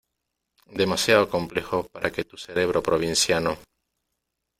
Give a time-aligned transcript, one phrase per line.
[0.71, 3.55] demasiado complejo para que tu cerebro provinciano